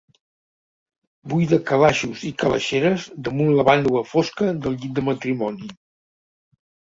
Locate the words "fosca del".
4.15-4.79